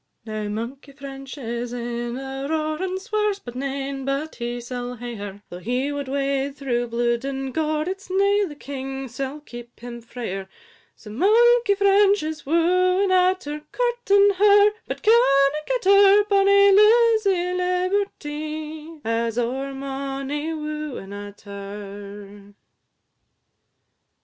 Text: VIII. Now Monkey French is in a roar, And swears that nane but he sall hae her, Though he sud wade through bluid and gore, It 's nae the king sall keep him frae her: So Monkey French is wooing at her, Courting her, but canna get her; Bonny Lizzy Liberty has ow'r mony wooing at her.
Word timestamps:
VIII. 0.25 0.47
Now 0.49 0.49
Monkey 0.49 0.93
French 0.93 1.37
is 1.37 1.71
in 1.73 2.17
a 2.17 2.47
roar, 2.49 2.81
And 2.81 2.99
swears 2.99 3.37
that 3.41 3.53
nane 3.53 4.03
but 4.03 4.33
he 4.33 4.59
sall 4.59 4.95
hae 4.95 5.13
her, 5.13 5.43
Though 5.49 5.59
he 5.59 5.91
sud 5.91 6.07
wade 6.07 6.55
through 6.57 6.87
bluid 6.87 7.23
and 7.23 7.53
gore, 7.53 7.87
It 7.87 8.01
's 8.01 8.09
nae 8.09 8.45
the 8.47 8.55
king 8.55 9.07
sall 9.07 9.41
keep 9.41 9.79
him 9.79 10.01
frae 10.01 10.31
her: 10.33 10.49
So 10.95 11.11
Monkey 11.11 11.75
French 11.75 12.23
is 12.23 12.47
wooing 12.47 13.11
at 13.11 13.43
her, 13.43 13.61
Courting 13.71 14.31
her, 14.37 14.71
but 14.87 15.03
canna 15.03 15.61
get 15.67 15.83
her; 15.85 16.23
Bonny 16.23 16.71
Lizzy 16.71 17.53
Liberty 17.53 19.01
has 19.05 19.37
ow'r 19.37 19.71
mony 19.75 20.51
wooing 20.51 21.13
at 21.13 21.41
her. 21.41 22.55